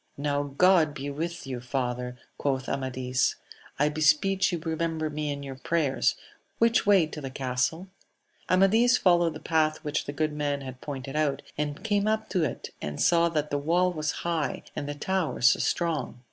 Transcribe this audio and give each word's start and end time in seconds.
Now 0.17 0.41
God 0.57 0.95
be 0.95 1.11
with 1.11 1.45
you, 1.45 1.59
father! 1.61 2.17
quoth 2.39 2.67
Amadis; 2.67 3.35
I 3.77 3.87
beseech 3.89 4.51
you 4.51 4.57
remember 4.57 5.11
me 5.11 5.29
in 5.31 5.43
your 5.43 5.53
prayers! 5.57 6.15
which 6.57 6.87
way 6.87 7.05
to 7.05 7.21
the 7.21 7.29
castle 7.29 7.81
1— 7.81 7.89
Amadis 8.57 8.97
followed 8.97 9.35
the 9.35 9.39
path 9.39 9.83
which 9.83 10.05
the 10.05 10.11
good 10.11 10.33
man 10.33 10.61
had 10.61 10.81
pointed 10.81 11.15
out, 11.15 11.43
and 11.55 11.83
came 11.83 12.07
up 12.07 12.29
to 12.29 12.43
it, 12.43 12.71
and 12.81 12.99
saw 12.99 13.29
that 13.29 13.51
the 13.51 13.59
wall 13.59 13.93
was 13.93 14.11
high 14.25 14.63
and 14.75 14.89
the 14.89 14.95
towers 14.95 15.63
strong. 15.63 16.19